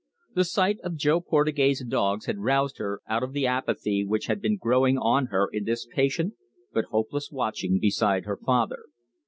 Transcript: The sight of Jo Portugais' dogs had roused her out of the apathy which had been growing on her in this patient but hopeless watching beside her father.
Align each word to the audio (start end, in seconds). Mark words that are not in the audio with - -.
The 0.33 0.45
sight 0.45 0.79
of 0.79 0.95
Jo 0.95 1.19
Portugais' 1.21 1.83
dogs 1.87 2.25
had 2.25 2.39
roused 2.39 2.79
her 2.79 3.01
out 3.07 3.21
of 3.21 3.33
the 3.33 3.45
apathy 3.45 4.03
which 4.03 4.25
had 4.25 4.41
been 4.41 4.57
growing 4.57 4.97
on 4.97 5.27
her 5.27 5.47
in 5.53 5.63
this 5.65 5.85
patient 5.85 6.33
but 6.73 6.85
hopeless 6.85 7.29
watching 7.31 7.77
beside 7.79 8.25
her 8.25 8.37
father. 8.43 8.85